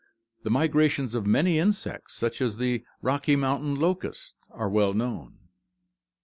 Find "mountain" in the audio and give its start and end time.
3.35-3.75